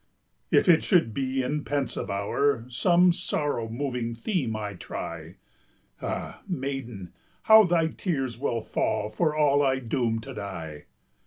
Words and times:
If 0.49 0.67
it 0.67 0.83
should 0.83 1.13
be 1.13 1.43
in 1.43 1.63
pensive 1.63 2.09
hour 2.09 2.65
Some 2.69 3.13
sorrow 3.13 3.69
moving 3.69 4.15
theme 4.15 4.55
I 4.55 4.73
try, 4.73 5.35
Ah, 6.01 6.41
maiden, 6.47 7.13
how 7.43 7.65
thy 7.65 7.89
tears 7.89 8.35
will 8.35 8.61
fall, 8.61 9.11
For 9.11 9.35
all 9.35 9.61
I 9.61 9.77
doom 9.77 10.19
to 10.21 10.33
die! 10.33 10.85